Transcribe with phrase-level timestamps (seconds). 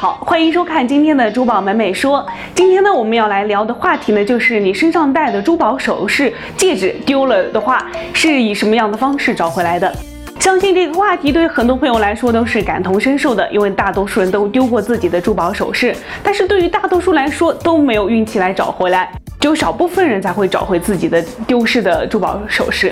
[0.00, 2.26] 好，欢迎收看今天的珠宝美美说。
[2.54, 9.94] 今天呢，我们要来聊的话题呢，就是你身上戴的珠宝首饰、戒指丢了的话，是以什么样的方式找回来的？
[10.38, 22.90] 相信这个话题对很多朋友来说都是感同身受的，因为大多数人都丢过自己的珠宝首饰，但是对于大多数来说都没有运气来找回来，只有少部分人才会找回自己的丢失的珠宝首饰。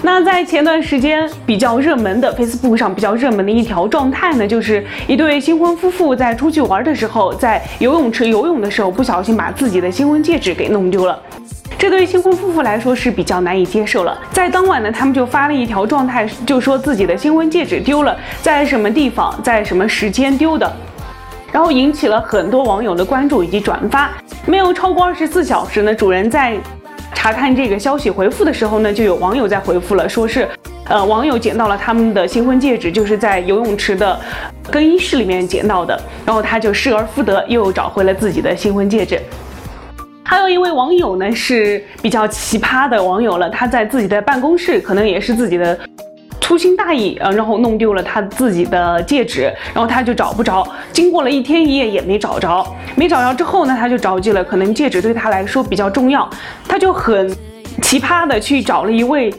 [0.00, 11.20] 那在前段时间比较热门的 Facebook 上比较热门的一条状态呢，就是一对新婚夫妇在出去玩的时候，在游泳池游泳的时候不小心把自己的新婚戒指给弄丢了。
[11.76, 14.16] 这对新婚夫妇来说是比较难以接受了。
[14.30, 20.72] 在当晚呢，他们就发了一条状态，就说自己的新婚戒指丢了，在什么地方，在什么时间丢的，
[21.50, 24.10] 然后引起了很多网友的关注以及转发。
[24.46, 26.56] 没有超过二十四小时呢，主人在。
[27.28, 30.48] 查看这个消息回复的时候呢，就有网友在回复了，说是，
[30.86, 34.18] 呃，网友捡到了他们的新婚戒指，就是在游泳池的
[34.70, 39.20] 更衣室里面捡到的，然后他就失而复得，又找回了自己的新婚戒指。
[40.24, 45.78] 还有一位网友呢是比较奇葩的网友了，他在自己的办公室，可能也是自己的。
[46.48, 56.26] 粗心大意啊，然后弄丢了他自己的戒指，然后他就找不着，经过了一天一夜也没找着，没找着之后呢，他就着急了，可能戒指对他来说比较重要，
[56.66, 57.30] 他就很
[57.82, 59.30] 奇葩的去找了一位。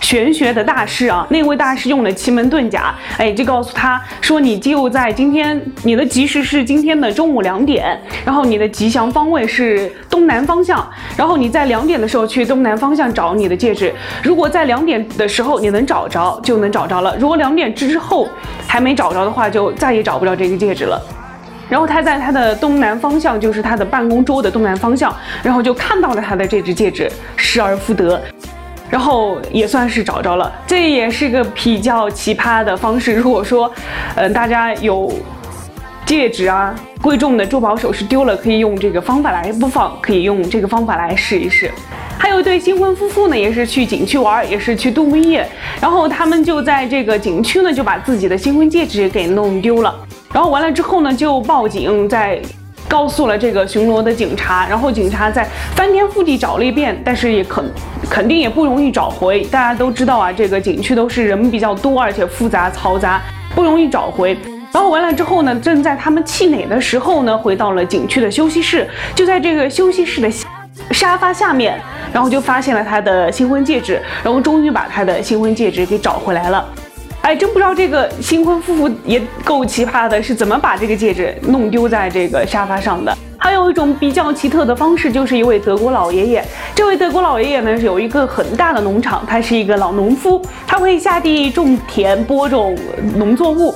[0.00, 10.84] 玄学的大师啊，那位大师用了奇门遁甲，哎，就告诉他说，你就在今天，你的吉时是今天的中午两点，然后你的吉祥方位是东南方向，
[11.16, 18.28] 然后你在两点的时候去东南方向找你的戒指，如果在两点的时候你能找着，就能找着了；如果两点之后
[18.66, 21.00] 还没找着的话，就再也找不着这个戒指了。
[21.68, 28.20] 然后他在他的东南方向，就是他的办公桌的东南方向，然后就看到了他的这只戒指，失而复得。
[28.90, 33.14] 然后也算是找着了，这也是个比较奇葩的方式。
[33.16, 33.72] 如果说，
[34.16, 35.10] 嗯，大家有
[36.04, 41.70] 戒指啊、贵重的珠宝首饰丢了，可以用这个方法来不妨可以用这个方法来试一试。
[42.18, 45.48] 还有一对新婚夫妇呢，也是去景区玩，也是去度蜜月，
[45.80, 49.94] 然后他们就在这个景区呢，就把自己的新婚戒指给弄丢了。
[50.32, 52.38] 然后完了之后呢，就报警，在
[52.88, 57.64] 告诉了这个巡逻的警察，然后警察在翻天覆地找了一遍，但是也可。
[58.10, 63.22] 肯定也不容易找回，大家都知道啊，这个景区都是人比较多，而且复杂嘈杂，
[63.54, 64.36] 不容易找回。
[64.72, 70.28] 然后完了之后呢，正在他们气馁的时候呢，回到了景区的休息室，就在这个休息室的
[70.90, 71.80] 沙发下面，
[72.12, 76.68] 然后就发现了他的新婚戒指，然后终于把他的新婚戒指给找回来了。
[77.22, 83.16] 哎，真不知道这个新婚夫妇也够奇葩的，是怎么把这个戒指弄丢在这个沙发上的？
[83.42, 86.44] 还有一种比较奇特的方式，就是一位德国老爷爷。
[86.74, 92.76] 这位德国老爷爷呢，有一个很大的农场，他是一个老农夫，他会下地种田、播种
[93.16, 93.74] 农作物。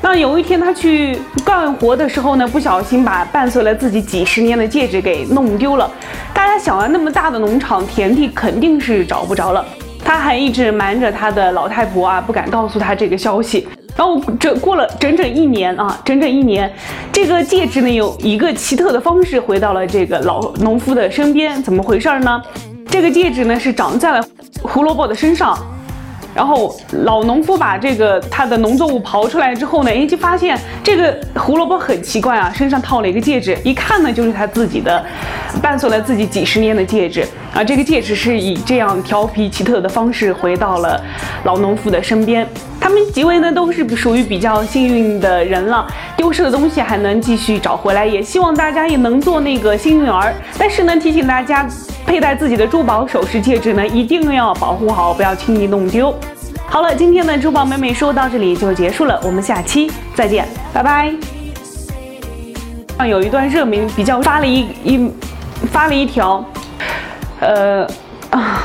[0.00, 5.90] 那有一天他去干活的时候呢，不小心把伴随了自己几十年的戒指给弄丢了。
[6.32, 9.66] 大家想啊，那么大的农场田地肯定是找不着了。
[10.04, 13.68] 他还一直瞒着他的老太婆啊，不敢告诉他这个消息。
[13.96, 16.72] 然后这过了整整一年啊，整整一年，
[17.12, 22.40] 这个戒指呢，有一个奇特的方式回到了这个老农夫的身边，怎么回事呢？
[22.88, 24.24] 这个戒指呢是长在了
[24.62, 25.58] 胡萝卜的身上。
[26.34, 26.74] 然后
[27.04, 35.04] 老农夫把这个他的农作物刨出来之后呢，哎，就发现这个胡萝卜很奇怪啊，身上套了一个戒指，一看呢就是他自己的，
[35.60, 37.64] 伴随了自己几十年的戒指啊。
[37.64, 41.02] 这个戒指是以这样调皮奇特的方式回到了
[41.44, 42.46] 老农夫的身边。
[42.80, 45.86] 他们几位呢都是属于比较幸运的人了，
[46.16, 50.34] 丢失的东西还能继续找回来，也希望大家也能做那个幸运儿。
[50.58, 51.68] 但是呢，提醒大家。
[52.06, 56.12] 佩戴自己的珠宝首饰戒指呢，一定要保护好，不要轻易弄丢。
[56.66, 61.12] 好了，今天的珠宝美美说到这里就结束了，我们下期再见，拜拜。
[62.98, 65.12] 上有一段热名比较发了一一
[65.70, 66.44] 发了一条，
[67.38, 67.86] 呃
[68.30, 68.64] 啊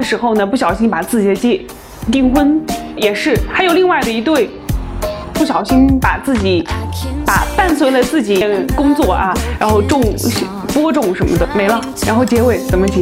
[0.00, 1.64] 时候呢，不小心把自己的戒
[2.10, 2.60] 订婚
[3.00, 4.50] 也是，还有另外的一对，
[5.32, 6.66] 不小心把自己
[7.24, 8.44] 把伴随了自己
[8.76, 10.02] 工作啊，然后种。
[10.72, 13.00] 播种什么的没了，然后结尾怎么结？